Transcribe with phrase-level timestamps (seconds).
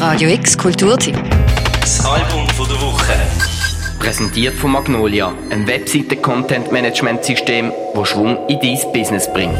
[0.00, 1.14] Radio X Kulturtipp.
[1.78, 3.12] Das Album von der Woche.
[3.98, 9.58] Präsentiert von Magnolia, ein Webseiten-Content-Management-System, das Schwung in dein Business bringt.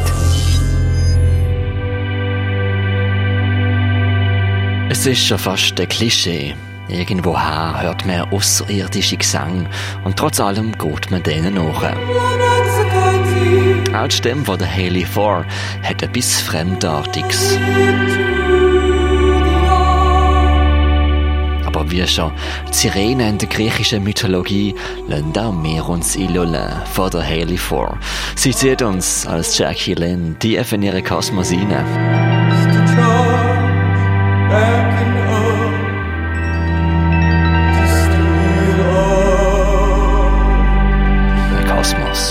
[4.88, 6.54] Es ist schon fast ein Klischee.
[6.88, 9.68] Irgendwoher hört man außerirdische Gesang
[10.04, 11.92] und trotz allem geht man denen nach.
[13.94, 15.44] Auch die Stimme von der Haley Thor
[15.82, 17.58] hat etwas Fremdartiges.
[21.90, 22.32] Wie schon
[22.68, 24.74] die Sirenen in der griechischen Mythologie
[25.08, 27.98] lassen auch wir uns einlullen von der Haley Thor.
[28.36, 31.86] Sie zieht uns als Jackie Lynn tief in ihren Kosmos hinein.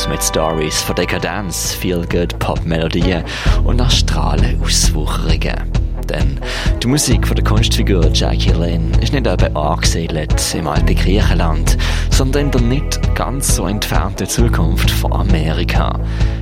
[0.10, 3.24] Mit Stories von Dekadenz, Feel-Good Pop-Melodien
[3.64, 5.89] und nach Strahlen Auswucherungen.
[6.10, 6.40] Denn
[6.82, 11.78] die Musik von der Kunstfigur Jackie Lynn ist nicht eben angesiedelt im alten Griechenland,
[12.10, 16.00] sondern in der nicht ganz so entfernten Zukunft von Amerika.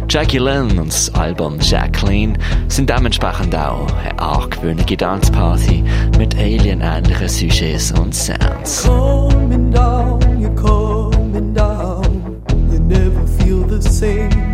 [0.09, 2.37] Jackie Lynn und das Album Jacqueline
[2.69, 5.83] sind dementsprechend auch eine argwöhnliche Tanzparty
[6.17, 8.87] mit alien-ähnlichen Sujets und Sounds.
[9.47, 12.43] coming down, you're coming down.
[12.71, 14.46] You never feel the same.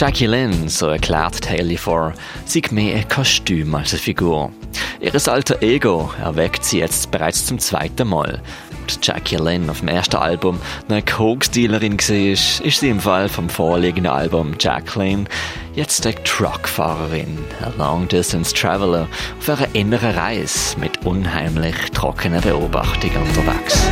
[0.00, 4.52] Jackie Lynn, so erklärt Haley vor, sieht mehr ein Kostüm als eine Figur.
[5.00, 8.40] Ihres alter Ego erweckt sie jetzt bereits zum zweiten Mal.
[8.80, 13.48] Und Jackie Lynn auf dem ersten Album eine Coke-Dealerin war, ist sie im Fall vom
[13.48, 15.24] vorliegenden Album Jacqueline
[15.74, 19.08] jetzt eine Truckfahrerin, eine Long-Distance Traveler
[19.40, 23.82] auf einer inneren Reise mit unheimlich trockenen Beobachtungen unterwegs.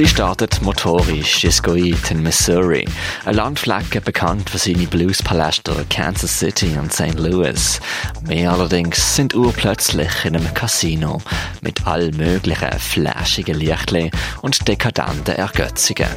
[0.00, 2.86] Sie startet motorisch Jescoit in Missouri,
[3.26, 7.18] eine Landflecke bekannt für seine Bluespaläste Kansas City und St.
[7.18, 7.78] Louis.
[8.26, 11.20] Mehr allerdings sind urplötzlich in einem Casino
[11.60, 14.10] mit all möglichen flashigen Lichtchen
[14.40, 16.08] und dekadenten Ergötzungen.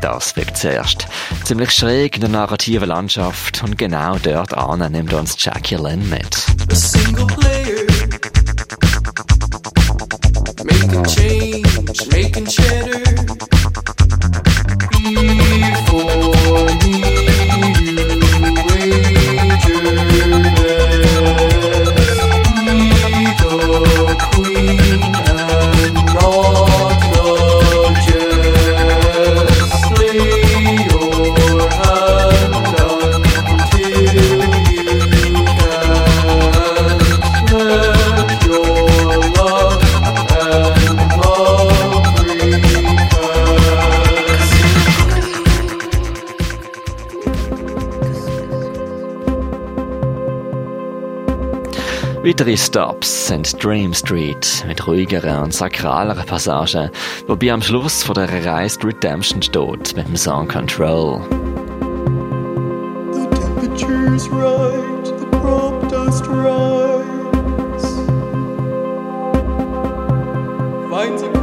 [0.00, 1.08] Das wirkt zuerst
[1.42, 6.46] ziemlich schräg in der narrativen Landschaft und genau dort an nimmt uns Jackie Lynn mit.
[6.70, 7.92] a single player.
[10.64, 11.71] Making change,
[12.36, 13.51] and cheddar.
[52.24, 56.90] Weitere Stops sind Dream Street mit ruhigeren und sakraleren Passagen,
[57.26, 61.20] wobei am Schluss von der Reise Redemption steht mit dem Song Control.
[63.10, 67.02] The temperature's right, the crop dust rise.
[70.90, 71.41] Finds a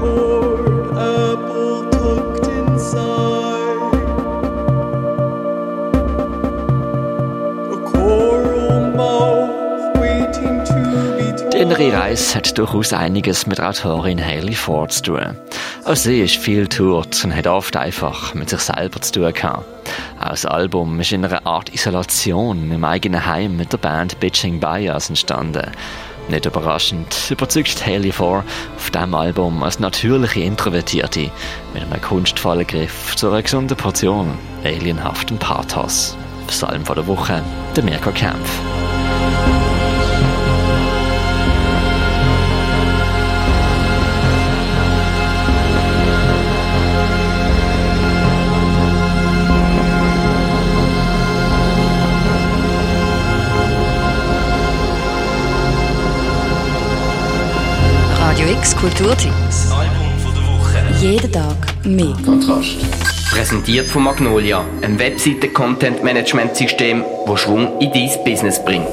[11.59, 15.37] innere Reise hat durchaus einiges mit Autorin Haley Ford zu tun.
[15.83, 19.65] Auch sie ist viel tourt und hat oft einfach mit sich selber zu tun gehabt.
[20.21, 24.61] Auch das Album ist in einer Art Isolation im eigenen Heim mit der Band Bitching
[24.61, 25.69] Bias entstanden.
[26.29, 28.45] Nicht überraschend überzeugt Haley Ford
[28.77, 31.29] auf diesem Album als natürliche Introvertierte
[31.73, 36.15] mit einem kunstvollen Griff zu einer gesunden Portion alienhaften Pathos.
[36.47, 37.44] Psalm vor der Woche,
[37.75, 38.50] der Mirko Kempf.
[58.39, 59.33] Radio X Kulturtipp.
[59.47, 60.77] Das Album von der Woche.
[61.06, 62.15] Jeden Tag mehr.
[62.24, 62.77] Kontrast.
[63.30, 68.88] Präsentiert von Magnolia, ein Webseiten-Content-Management-System, das Schwung in dein Business bringt.